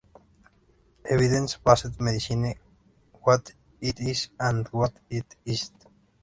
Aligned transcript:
Evidence 1.07 1.57
based 1.57 2.01
medicine: 2.01 2.55
what 3.21 3.53
it 3.81 3.99
is 3.99 4.29
and 4.39 4.67
what 4.69 4.93
it 5.11 5.35
isn't. 5.45 5.85